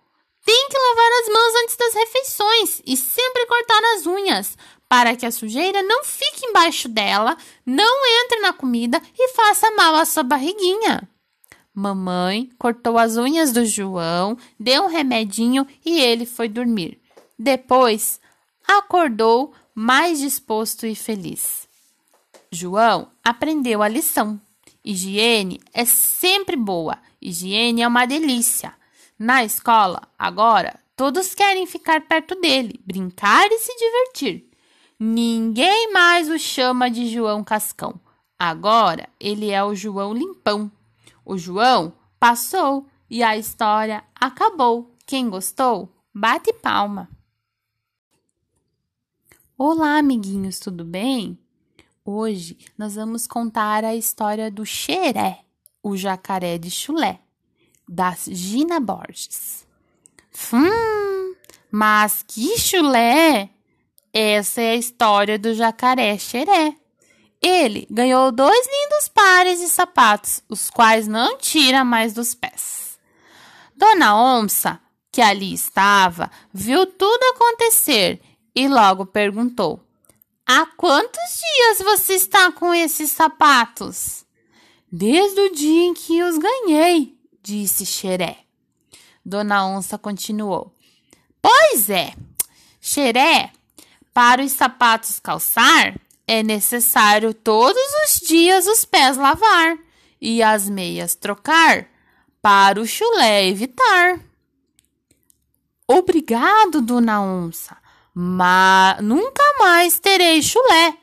tem 0.45 0.69
que 0.69 0.79
lavar 0.79 1.13
as 1.21 1.29
mãos 1.29 1.63
antes 1.63 1.77
das 1.77 1.95
refeições 1.95 2.83
e 2.87 2.97
sempre 2.97 3.47
cortar 3.47 3.81
as 3.95 4.07
unhas, 4.07 4.59
para 4.89 5.17
que 5.17 5.25
a 5.25 5.31
sujeira 5.31 5.83
não 5.83 6.05
fique 6.05 6.47
embaixo 6.47 6.89
dela, 6.89 7.37
não 7.65 8.25
entre 8.25 8.41
na 8.41 8.53
comida 8.53 9.01
e 9.19 9.29
faça 9.29 9.71
mal 9.71 9.95
à 9.95 10.05
sua 10.05 10.23
barriguinha. 10.23 11.09
Mamãe 11.75 12.51
cortou 12.59 12.99
as 12.99 13.17
unhas 13.17 13.53
do 13.53 13.65
João, 13.65 14.37
deu 14.61 14.85
um 14.85 14.89
remedinho 14.89 15.67
e 15.85 16.01
ele 16.01 16.27
foi 16.27 16.49
dormir. 16.49 17.01
Depois, 17.39 18.21
acordou 18.67 19.53
mais 19.75 20.21
disposto 20.21 20.87
e 20.87 20.95
feliz. 20.95 21.67
João 22.51 23.09
aprendeu 23.25 23.83
a 23.83 23.89
lição. 23.89 24.39
Higiene 24.85 25.61
é 25.73 25.85
sempre 25.85 26.57
boa. 26.57 26.99
Higiene 27.21 27.83
é 27.83 27.89
uma 27.89 28.05
delícia. 28.05 28.75
Na 29.19 29.43
escola, 29.45 30.03
agora, 30.19 30.79
todos 30.95 31.35
querem 31.35 31.67
ficar 31.67 32.03
perto 32.03 32.35
dele, 32.35 32.79
brincar 32.85 33.47
e 33.51 33.59
se 33.59 33.75
divertir. 33.77 34.51
Ninguém 34.99 35.93
mais 35.93 36.29
o 36.29 36.39
chama 36.39 36.91
de 36.91 37.09
João 37.09 37.43
Cascão. 37.43 37.99
Agora 38.39 39.09
ele 39.19 39.51
é 39.51 39.65
o 39.65 39.75
João 39.75 40.13
Limpão. 40.13 40.71
O 41.25 41.39
João 41.39 41.93
passou 42.19 42.87
e 43.09 43.23
a 43.23 43.37
história 43.37 44.03
acabou. 44.15 44.97
Quem 45.07 45.29
gostou, 45.29 45.89
bate 46.13 46.53
palma. 46.53 47.09
Olá, 49.57 49.99
amiguinhos, 49.99 50.59
tudo 50.59 50.85
bem? 50.85 51.39
Hoje 52.05 52.59
nós 52.77 52.97
vamos 52.97 53.27
contar 53.27 53.85
a 53.85 53.95
história 53.95 54.51
do 54.51 54.67
Xeré, 54.67 55.45
o 55.83 55.97
jacaré 55.97 56.59
de 56.59 56.71
chulé, 56.71 57.21
da 57.89 58.11
Gina 58.27 58.81
Borges. 58.81 59.67
Hum, 60.53 61.37
mas 61.71 62.25
que 62.27 62.59
chulé! 62.59 63.51
Essa 64.13 64.61
é 64.61 64.71
a 64.73 64.77
história 64.77 65.39
do 65.39 65.55
jacaré 65.55 66.19
Xeré. 66.19 66.82
Ele 67.43 67.89
ganhou 67.91 68.31
dois 68.31 68.67
lindos 68.67 69.09
pares 69.09 69.59
de 69.59 69.67
sapatos, 69.67 70.43
os 70.49 70.71
quais 70.71 71.09
não 71.09 71.37
tira 71.37 71.85
mais 71.85 72.13
dos 72.13 72.35
pés. 72.35 72.97
Dona 73.77 74.17
Onça, 74.17 74.81
que 75.11 75.21
ali 75.21 75.53
estava, 75.53 76.31
viu 76.55 76.87
tudo 76.87 77.23
acontecer 77.35 78.21
e 78.55 78.69
logo 78.69 79.05
perguntou: 79.05 79.81
Há 80.47 80.67
quantos 80.67 81.41
dias 81.41 81.79
você 81.79 82.15
está 82.15 82.53
com 82.53 82.73
esses 82.73 83.11
sapatos? 83.11 84.25
Desde 84.91 85.41
o 85.41 85.53
dia 85.53 85.85
em 85.85 85.95
que 85.95 86.23
os 86.23 86.39
ganhei, 86.39 87.19
disse 87.43 87.85
Xeré. 87.85 88.39
Dona 89.25 89.67
Onça 89.67 89.99
continuou: 89.99 90.73
Pois 91.41 91.91
é, 91.91 92.15
Xeré, 92.81 93.53
para 94.15 94.45
os 94.45 94.53
sapatos 94.53 95.19
calçar, 95.19 95.99
é 96.27 96.43
necessário 96.43 97.35
todos 97.35 97.83
os 98.07 98.21
dias 98.27 98.67
os 98.67 98.85
pés 98.85 99.17
lavar 99.17 99.79
e 100.21 100.43
as 100.43 100.69
meias 100.69 101.15
trocar 101.15 101.89
para 102.41 102.81
o 102.81 102.87
chulé 102.87 103.49
evitar. 103.49 104.21
Obrigado, 105.87 106.81
dona 106.81 107.21
onça, 107.21 107.77
mas 108.15 109.03
nunca 109.03 109.43
mais 109.59 109.99
terei 109.99 110.43
chulé. 110.43 110.97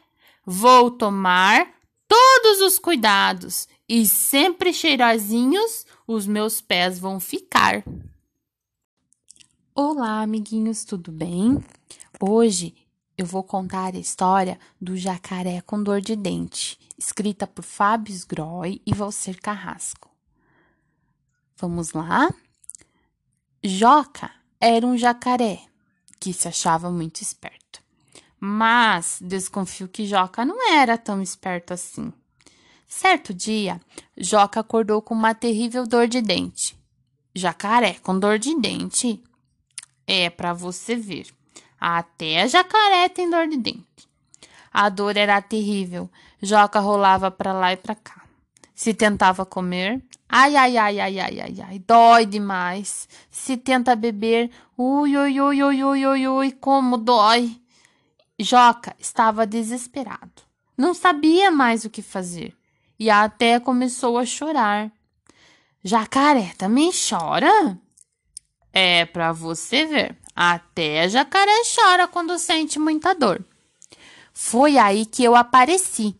Vou 0.46 0.90
tomar 0.90 1.68
todos 2.08 2.62
os 2.62 2.80
cuidados 2.80 3.68
e 3.88 4.06
sempre 4.06 4.74
cheirosinhos 4.74 5.86
os 6.08 6.26
meus 6.26 6.60
pés 6.60 6.98
vão 6.98 7.20
ficar. 7.20 7.84
Olá, 9.76 10.22
amiguinhos, 10.22 10.84
tudo 10.84 11.12
bem? 11.12 11.64
Hoje 12.20 12.74
eu 13.20 13.26
vou 13.26 13.44
contar 13.44 13.96
a 13.96 14.00
história 14.00 14.58
do 14.80 14.96
jacaré 14.96 15.60
com 15.60 15.84
dor 15.84 16.00
de 16.00 16.16
dente, 16.16 16.80
escrita 16.98 17.46
por 17.46 17.66
Fábio 17.66 18.16
Sgroy 18.16 18.82
e 18.86 18.94
Valcer 18.94 19.42
Carrasco. 19.42 20.10
Vamos 21.58 21.92
lá? 21.92 22.34
Joca 23.62 24.32
era 24.58 24.88
um 24.88 24.98
jacaré 24.98 25.60
que 26.18 26.32
se 26.32 26.48
achava 26.48 26.90
muito 26.90 27.22
esperto. 27.22 27.84
Mas 28.40 29.20
desconfio 29.22 29.90
que 29.90 30.08
Joca 30.08 30.46
não 30.46 30.72
era 30.72 30.98
tão 30.98 31.22
esperto 31.22 31.74
assim. 31.74 32.14
Certo 32.88 33.34
dia, 33.34 33.82
Joca 34.18 34.62
acordou 34.62 35.02
com 35.02 35.14
uma 35.14 35.36
terrível 35.36 35.86
dor 35.86 36.08
de 36.08 36.22
dente. 36.22 36.74
Jacaré 37.36 37.96
com 37.96 38.18
dor 38.18 38.40
de 38.40 38.58
dente? 38.58 39.22
É 40.08 40.30
para 40.30 40.54
você 40.54 40.96
ver. 40.96 41.38
Até 41.80 42.42
a 42.42 42.48
jacaré 42.48 43.10
tem 43.10 43.30
dor 43.30 43.48
de 43.48 43.58
dente. 43.58 44.10
A 44.72 44.90
dor 44.90 45.18
era 45.18 45.42
terrível. 45.42 46.10
Joca 46.42 46.80
rolava 46.80 47.32
para 47.32 47.54
lá 47.54 47.74
e 47.74 47.78
para 47.78 47.96
cá. 47.96 48.24
Se 48.76 48.94
tentava 48.94 49.46
comer, 49.46 50.02
ai, 50.28 50.56
ai, 50.56 50.78
ai, 50.78 51.00
ai, 51.00 51.20
ai, 51.20 51.40
ai, 51.42 51.62
ai, 51.68 51.80
dói 51.80 52.26
demais. 52.26 53.10
Se 53.30 53.58
tenta 53.58 53.96
beber, 53.96 54.50
ui, 54.78 55.18
ui, 55.18 55.42
ui, 55.42 55.64
ui, 55.64 55.84
ui, 55.84 56.06
ui, 56.06 56.28
ui, 56.28 56.52
como 56.54 56.98
dói. 56.98 57.60
Joca 58.40 58.96
estava 58.98 59.46
desesperado. 59.46 60.44
Não 60.78 60.94
sabia 60.94 61.52
mais 61.52 61.84
o 61.84 61.90
que 61.90 62.02
fazer 62.02 62.56
e 63.00 63.10
até 63.10 63.60
começou 63.60 64.18
a 64.18 64.26
chorar. 64.26 64.92
Jacaré 65.84 66.54
também 66.58 66.92
chora? 66.92 67.78
É 68.74 69.06
para 69.06 69.32
você 69.32 69.86
ver. 69.86 70.18
Até 70.42 71.10
jacaré 71.10 71.52
chora 71.76 72.08
quando 72.08 72.40
sente 72.40 72.80
muita 72.80 73.14
dor. 73.14 73.44
Foi 74.32 74.78
aí 74.78 75.06
que 75.06 75.22
eu 75.22 75.36
apareci. 75.36 76.16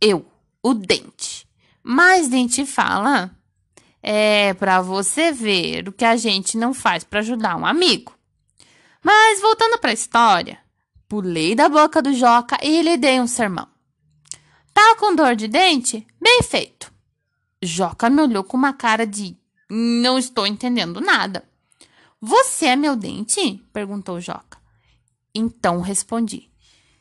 Eu, 0.00 0.24
o 0.62 0.74
dente. 0.74 1.44
Mas 1.82 2.28
dente 2.28 2.64
fala. 2.64 3.36
É 4.00 4.54
para 4.54 4.80
você 4.80 5.32
ver 5.32 5.88
o 5.88 5.92
que 5.92 6.04
a 6.04 6.14
gente 6.14 6.56
não 6.56 6.72
faz 6.72 7.02
para 7.02 7.18
ajudar 7.18 7.56
um 7.56 7.66
amigo. 7.66 8.16
Mas 9.02 9.40
voltando 9.40 9.76
para 9.78 9.90
a 9.90 9.94
história, 9.94 10.60
pulei 11.08 11.56
da 11.56 11.68
boca 11.68 12.00
do 12.00 12.14
Joca 12.14 12.56
e 12.62 12.80
lhe 12.80 12.96
dei 12.96 13.20
um 13.20 13.26
sermão. 13.26 13.66
Tá 14.72 14.94
com 15.00 15.16
dor 15.16 15.34
de 15.34 15.48
dente? 15.48 16.06
Bem 16.20 16.42
feito. 16.44 16.92
Joca 17.60 18.08
me 18.08 18.22
olhou 18.22 18.44
com 18.44 18.56
uma 18.56 18.72
cara 18.72 19.04
de 19.04 19.36
não 19.68 20.16
estou 20.16 20.46
entendendo 20.46 21.00
nada. 21.00 21.42
Você 22.26 22.64
é 22.64 22.74
meu 22.74 22.96
dente? 22.96 23.62
perguntou 23.70 24.18
Joca. 24.18 24.56
Então 25.34 25.82
respondi: 25.82 26.50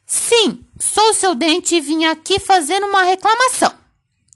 Sim, 0.06 0.66
sou 0.78 1.14
seu 1.14 1.34
dente 1.34 1.76
e 1.76 1.80
vim 1.80 2.04
aqui 2.04 2.42
fazer 2.42 2.84
uma 2.84 3.04
reclamação. 3.04 3.74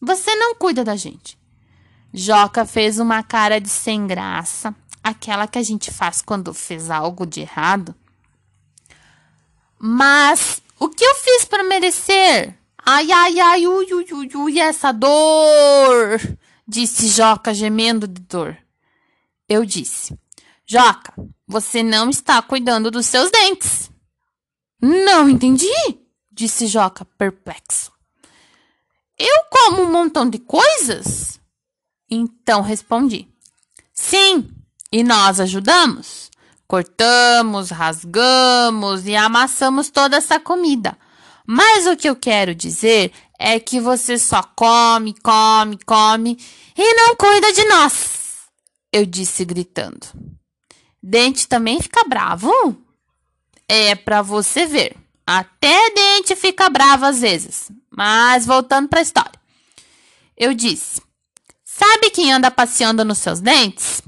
Você 0.01 0.33
não 0.37 0.55
cuida 0.55 0.85
da 0.85 0.95
gente. 0.95 1.37
Joca 2.13 2.65
fez 2.65 2.99
uma 2.99 3.21
cara 3.21 3.59
de 3.59 3.67
sem 3.67 4.07
graça, 4.07 4.73
aquela 5.03 5.45
que 5.45 5.59
a 5.59 5.61
gente 5.63 5.91
faz 5.91 6.21
quando 6.21 6.53
fez 6.53 6.89
algo 6.89 7.25
de 7.25 7.41
errado. 7.41 7.93
Mas 9.77 10.61
o 10.79 10.87
que 10.87 11.03
eu 11.03 11.15
fiz 11.15 11.43
para 11.43 11.65
merecer? 11.65 12.57
Ai, 12.85 13.11
ai, 13.11 13.39
ai, 13.41 13.67
ui, 13.67 13.93
ui, 13.93 14.07
ui, 14.13 14.29
ui, 14.33 14.57
essa 14.57 14.93
dor! 14.93 16.17
Disse 16.65 17.09
Joca, 17.09 17.53
gemendo 17.53 18.07
de 18.07 18.21
dor. 18.21 18.57
Eu 19.49 19.65
disse: 19.65 20.17
Joca, 20.69 21.13
você 21.47 21.81
não 21.81 22.09
está 22.09 22.41
cuidando 22.41 22.91
dos 22.91 23.05
seus 23.05 23.31
dentes. 23.31 23.89
Não 24.81 25.29
entendi, 25.29 25.71
disse 26.29 26.67
Joca, 26.67 27.05
perplexo. 27.17 27.91
Eu 29.17 29.43
como 29.49 29.83
um 29.83 29.91
montão 29.91 30.29
de 30.29 30.39
coisas? 30.39 31.39
Então 32.09 32.61
respondi: 32.61 33.29
Sim, 33.93 34.49
e 34.91 35.03
nós 35.03 35.39
ajudamos. 35.39 36.29
Cortamos, 36.67 37.69
rasgamos 37.69 39.07
e 39.07 39.15
amassamos 39.15 39.89
toda 39.89 40.17
essa 40.17 40.37
comida. 40.37 40.97
Mas 41.45 41.87
o 41.87 41.95
que 41.95 42.09
eu 42.09 42.15
quero 42.15 42.53
dizer 42.53 43.13
é 43.39 43.57
que 43.57 43.79
você 43.79 44.19
só 44.19 44.43
come, 44.43 45.15
come, 45.21 45.79
come 45.85 46.37
e 46.77 46.93
não 46.93 47.15
cuida 47.15 47.53
de 47.53 47.63
nós. 47.69 48.49
Eu 48.91 49.05
disse 49.05 49.45
gritando. 49.45 50.36
Dente 51.09 51.47
também 51.47 51.81
fica 51.81 52.03
bravo? 52.03 52.51
É 53.65 53.95
para 53.95 54.21
você 54.21 54.65
ver. 54.65 54.93
Até 55.25 55.89
dente 55.91 56.35
fica 56.35 56.69
bravo 56.69 57.05
às 57.05 57.21
vezes. 57.21 57.71
Mas 57.89 58.45
voltando 58.45 58.89
para 58.89 58.99
a 58.99 59.03
história. 59.03 59.39
Eu 60.35 60.53
disse: 60.53 61.01
Sabe 61.63 62.09
quem 62.09 62.33
anda 62.33 62.51
passeando 62.51 63.05
nos 63.05 63.19
seus 63.19 63.39
dentes? 63.39 64.01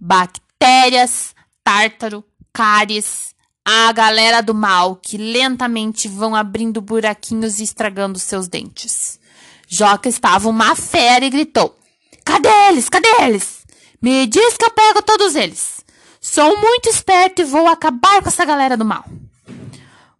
Bactérias, 0.00 1.34
tártaro, 1.62 2.24
cáries, 2.54 3.34
a 3.62 3.92
galera 3.92 4.40
do 4.40 4.54
mal 4.54 4.96
que 4.96 5.18
lentamente 5.18 6.08
vão 6.08 6.34
abrindo 6.34 6.80
buraquinhos 6.80 7.60
e 7.60 7.64
estragando 7.64 8.18
seus 8.18 8.48
dentes. 8.48 9.20
Joca 9.68 10.08
estava 10.08 10.48
uma 10.48 10.74
fera 10.74 11.22
e 11.22 11.28
gritou: 11.28 11.78
Cadê 12.24 12.48
eles? 12.70 12.88
Cadê 12.88 13.08
eles? 13.24 13.60
Me 14.00 14.26
diz 14.26 14.56
que 14.56 14.64
eu 14.64 14.70
pego 14.70 15.02
todos 15.02 15.34
eles. 15.34 15.79
Sou 16.20 16.56
muito 16.58 16.88
esperto 16.88 17.42
e 17.42 17.44
vou 17.44 17.66
acabar 17.66 18.22
com 18.22 18.28
essa 18.28 18.44
galera 18.44 18.76
do 18.76 18.84
mal. 18.84 19.04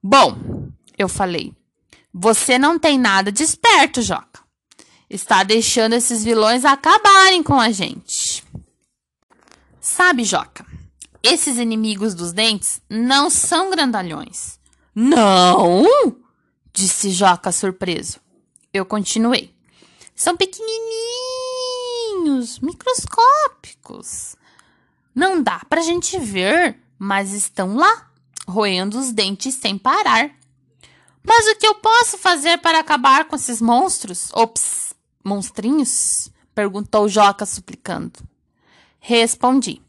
Bom, 0.03 0.69
eu 0.97 1.09
falei. 1.09 1.53
Você 2.13 2.59
não 2.59 2.79
tem 2.79 2.99
nada 2.99 3.31
de 3.31 3.43
esperto, 3.43 4.03
Joca 4.03 4.31
está 5.11 5.43
deixando 5.43 5.95
esses 5.95 6.23
vilões 6.23 6.65
acabarem 6.65 7.43
com 7.43 7.61
a 7.61 7.73
gente. 7.73 8.45
Sabe, 9.81 10.23
Joca, 10.23 10.65
esses 11.21 11.59
inimigos 11.59 12.15
dos 12.15 12.33
dentes 12.33 12.81
não 12.89 13.29
são 13.29 13.71
grandalhões. 13.71 14.61
Não? 14.95 15.85
disse 16.73 17.11
Joca 17.11 17.51
surpreso. 17.51 18.21
Eu 18.73 18.87
continuei. 18.87 19.53
São 20.15 20.37
pequenininhos, 20.37 22.61
microscópicos. 22.61 24.37
Não 25.15 25.43
dá 25.43 25.61
pra 25.69 25.83
gente 25.83 26.19
ver, 26.19 26.79
mas 26.99 27.33
estão 27.33 27.75
lá, 27.77 28.11
roendo 28.47 28.99
os 28.99 29.13
dentes 29.13 29.55
sem 29.55 29.77
parar. 29.77 30.31
Mas 31.23 31.47
o 31.49 31.57
que 31.57 31.67
eu 31.67 31.75
posso 31.77 32.17
fazer 32.19 32.59
para 32.59 32.81
acabar 32.81 33.27
com 33.27 33.37
esses 33.37 33.61
monstros? 33.61 34.31
Ops, 34.33 34.95
monstrinhos? 35.25 36.31
Perguntou 36.55 37.09
Joca 37.09 37.45
suplicando. 37.45 38.21
Respondi. 38.99 39.81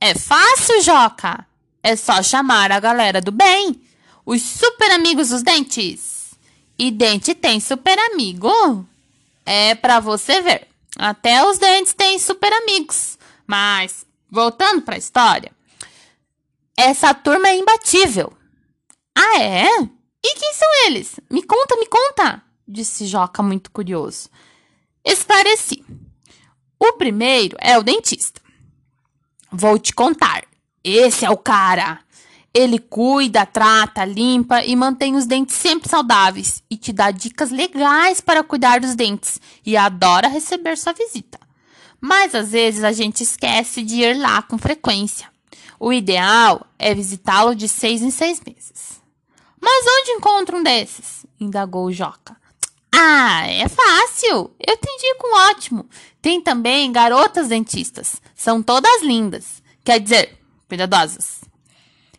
É 0.00 0.14
fácil, 0.14 0.82
Joca. 0.82 1.46
É 1.82 1.96
só 1.96 2.22
chamar 2.22 2.72
a 2.72 2.80
galera 2.80 3.20
do 3.20 3.32
bem. 3.32 3.82
Os 4.24 4.42
super 4.42 4.90
amigos 4.92 5.30
dos 5.30 5.42
dentes. 5.42 6.34
E 6.78 6.90
dente 6.90 7.34
tem 7.34 7.60
super 7.60 7.98
amigo? 7.98 8.86
É 9.44 9.74
para 9.74 10.00
você 10.00 10.40
ver. 10.40 10.68
Até 10.98 11.44
os 11.48 11.58
dentes 11.58 11.92
têm 11.94 12.18
super 12.18 12.52
amigos. 12.52 13.18
Mas, 13.46 14.06
voltando 14.32 14.80
para 14.80 14.94
a 14.94 14.98
história, 14.98 15.52
essa 16.74 17.12
turma 17.12 17.48
é 17.48 17.58
imbatível. 17.58 18.32
Ah, 19.14 19.38
é? 19.38 19.68
E 20.24 20.34
quem 20.36 20.54
são 20.54 20.68
eles? 20.86 21.20
Me 21.30 21.42
conta, 21.42 21.76
me 21.76 21.86
conta, 21.86 22.42
disse 22.66 23.04
Joca, 23.04 23.42
muito 23.42 23.70
curioso. 23.70 24.30
Esclareci. 25.04 25.84
O 26.80 26.94
primeiro 26.94 27.56
é 27.60 27.76
o 27.76 27.82
dentista. 27.82 28.40
Vou 29.52 29.78
te 29.78 29.92
contar. 29.92 30.44
Esse 30.82 31.26
é 31.26 31.30
o 31.30 31.36
cara. 31.36 32.00
Ele 32.54 32.78
cuida, 32.78 33.44
trata, 33.44 34.04
limpa 34.04 34.64
e 34.64 34.74
mantém 34.74 35.14
os 35.14 35.26
dentes 35.26 35.56
sempre 35.56 35.88
saudáveis 35.88 36.62
e 36.70 36.76
te 36.76 36.92
dá 36.92 37.10
dicas 37.10 37.50
legais 37.50 38.20
para 38.20 38.42
cuidar 38.42 38.80
dos 38.80 38.94
dentes 38.94 39.40
e 39.64 39.76
adora 39.76 40.28
receber 40.28 40.76
sua 40.76 40.92
visita. 40.92 41.41
Mas 42.04 42.34
às 42.34 42.50
vezes 42.50 42.82
a 42.82 42.90
gente 42.90 43.22
esquece 43.22 43.80
de 43.80 44.00
ir 44.00 44.18
lá 44.18 44.42
com 44.42 44.58
frequência. 44.58 45.30
O 45.78 45.92
ideal 45.92 46.66
é 46.76 46.92
visitá-lo 46.92 47.54
de 47.54 47.68
seis 47.68 48.02
em 48.02 48.10
seis 48.10 48.40
meses. 48.44 49.00
Mas 49.60 49.86
onde 49.86 50.10
encontro 50.10 50.56
um 50.56 50.62
desses? 50.64 51.24
indagou 51.38 51.92
Joca. 51.92 52.36
Ah, 52.92 53.46
é 53.46 53.68
fácil. 53.68 54.50
Eu 54.58 54.74
entendi 54.74 55.14
com 55.16 55.36
ótimo. 55.50 55.88
Tem 56.20 56.40
também 56.40 56.90
garotas 56.90 57.46
dentistas. 57.46 58.20
São 58.34 58.60
todas 58.60 59.02
lindas. 59.02 59.62
Quer 59.84 60.00
dizer, 60.00 60.36
cuidadosas. 60.68 61.42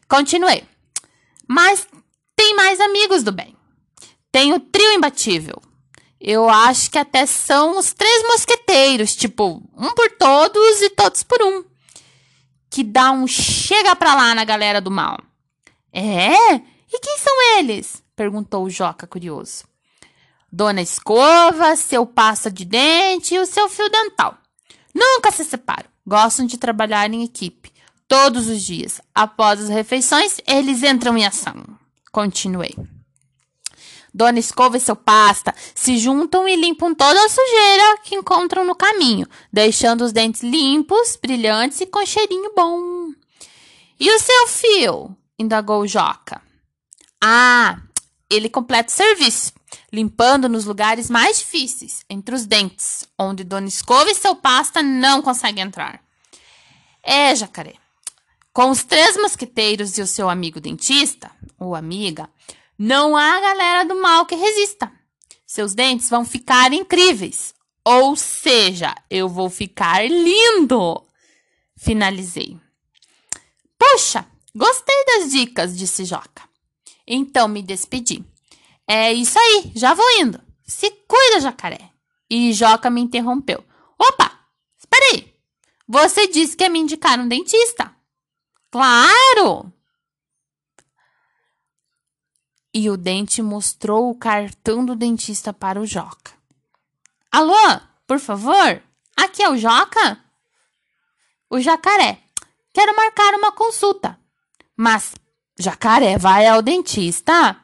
Continuei. 0.08 0.64
Mas 1.46 1.86
tem 2.38 2.56
mais 2.56 2.80
amigos 2.80 3.22
do 3.22 3.34
bem. 3.34 3.54
Tem 4.32 4.54
o 4.54 4.60
trio 4.62 4.94
imbatível. 4.94 5.62
Eu 6.26 6.50
acho 6.50 6.90
que 6.90 6.98
até 6.98 7.26
são 7.26 7.78
os 7.78 7.92
três 7.92 8.24
mosqueteiros, 8.24 9.14
tipo, 9.14 9.62
um 9.78 9.94
por 9.94 10.10
todos 10.12 10.82
e 10.82 10.90
todos 10.92 11.22
por 11.22 11.44
um. 11.44 11.66
Que 12.70 12.82
dá 12.82 13.12
um 13.12 13.28
chega 13.28 13.94
pra 13.94 14.16
lá 14.16 14.34
na 14.34 14.46
galera 14.46 14.80
do 14.80 14.90
mal. 14.90 15.20
É? 15.92 16.56
E 16.56 17.00
quem 17.02 17.18
são 17.18 17.58
eles? 17.58 18.02
perguntou 18.16 18.64
o 18.64 18.70
Joca 18.70 19.06
curioso. 19.06 19.66
Dona 20.50 20.82
Escova, 20.82 21.76
seu 21.76 22.06
pasta 22.06 22.50
de 22.50 22.64
dente 22.64 23.36
e 23.36 23.40
o 23.40 23.46
seu 23.46 23.68
fio 23.68 23.90
dental. 23.90 24.38
Nunca 24.96 25.30
se 25.30 25.44
separam. 25.44 25.90
Gostam 26.08 26.46
de 26.46 26.58
trabalhar 26.58 27.12
em 27.12 27.24
equipe. 27.24 27.74
Todos 28.08 28.48
os 28.48 28.62
dias, 28.62 29.02
após 29.14 29.60
as 29.60 29.68
refeições, 29.68 30.40
eles 30.48 30.84
entram 30.84 31.18
em 31.18 31.26
ação. 31.26 31.66
Continuei. 32.14 32.76
Dona 34.14 34.40
Escova 34.40 34.78
e 34.78 34.80
seu 34.80 34.96
pasta 34.96 35.54
se 35.74 35.98
juntam 35.98 36.48
e 36.48 36.56
limpam 36.56 36.94
toda 36.94 37.20
a 37.26 37.30
sujeira 37.30 37.98
que 38.04 38.16
encontram 38.16 38.64
no 38.64 38.76
caminho, 38.76 39.28
deixando 39.52 40.04
os 40.04 40.12
dentes 40.12 40.44
limpos, 40.44 41.18
brilhantes 41.22 41.82
e 41.82 41.86
com 41.86 42.06
cheirinho 42.06 42.54
bom. 42.56 43.12
E 44.00 44.10
o 44.12 44.20
seu 44.20 44.48
fio? 44.48 45.18
indagou 45.40 45.88
Joca. 45.88 46.42
Ah, 47.22 47.80
ele 48.30 48.50
completa 48.50 48.92
o 48.92 48.96
serviço 48.96 49.54
limpando 49.92 50.50
nos 50.50 50.66
lugares 50.66 51.10
mais 51.10 51.38
difíceis, 51.38 52.04
entre 52.10 52.34
os 52.34 52.48
dentes, 52.48 53.08
onde 53.18 53.44
Dona 53.44 53.68
Escova 53.68 54.10
e 54.10 54.16
seu 54.16 54.36
pasta 54.36 54.82
não 54.82 55.22
conseguem 55.22 55.64
entrar. 55.64 56.02
É, 57.04 57.36
jacaré. 57.36 57.76
Com 58.52 58.72
os 58.72 58.84
três 58.84 59.16
mosqueteiros 59.18 59.98
e 59.98 60.02
o 60.02 60.08
seu 60.08 60.30
amigo 60.30 60.60
dentista, 60.60 61.30
ou 61.60 61.76
amiga, 61.76 62.30
não 62.84 63.16
há 63.16 63.40
galera 63.40 63.86
do 63.86 63.96
mal 63.96 64.26
que 64.26 64.36
resista. 64.36 64.92
Seus 65.48 65.74
dentes 65.74 66.10
vão 66.10 66.26
ficar 66.26 66.74
incríveis. 66.74 67.56
Ou 67.86 68.14
seja, 68.14 68.94
eu 69.10 69.30
vou 69.30 69.50
ficar 69.50 70.06
lindo. 70.06 71.02
Finalizei. 71.78 72.60
Puxa, 73.80 74.28
gostei 74.54 75.06
das 75.06 75.32
dicas, 75.32 75.78
disse 75.78 76.04
Joca. 76.04 76.44
Então 77.08 77.48
me 77.48 77.62
despedi. 77.62 78.22
É 78.86 79.14
isso 79.14 79.40
aí, 79.40 79.72
já 79.74 79.94
vou 79.94 80.20
indo. 80.20 80.42
Se 80.68 80.92
cuida, 81.08 81.40
jacaré. 81.40 81.90
E 82.30 82.52
Joca 82.52 82.90
me 82.90 83.00
interrompeu. 83.00 83.64
Opa, 83.98 84.30
espera 84.78 85.24
Você 85.88 86.28
disse 86.28 86.58
que 86.58 86.66
ia 86.66 86.70
me 86.70 86.80
indicar 86.80 87.18
um 87.18 87.30
dentista. 87.30 87.96
Claro! 88.70 89.72
E 92.74 92.90
o 92.90 92.98
dente 92.98 93.42
mostrou 93.42 94.10
o 94.10 94.16
cartão 94.16 94.84
do 94.84 94.96
dentista 94.96 95.54
para 95.54 95.80
o 95.80 95.86
Joca. 95.86 96.32
Alô, 97.32 97.80
por 98.08 98.20
favor? 98.20 98.82
Aqui 99.16 99.44
é 99.44 99.50
o 99.50 99.58
Joca? 99.58 100.20
O 101.50 101.60
jacaré. 101.60 102.20
Quero 102.74 102.96
marcar 102.96 103.36
uma 103.36 103.52
consulta. 103.52 104.20
Mas, 104.76 105.14
jacaré 105.60 106.18
vai 106.18 106.48
ao 106.48 106.64
dentista? 106.64 107.56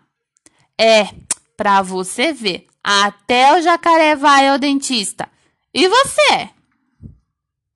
É, 0.78 1.10
pra 1.58 1.82
você 1.82 2.32
ver. 2.32 2.68
Até 2.84 3.58
o 3.58 3.62
jacaré 3.62 4.16
vai 4.16 4.48
ao 4.48 4.60
dentista. 4.60 5.28
E 5.74 5.88
você? 5.88 6.50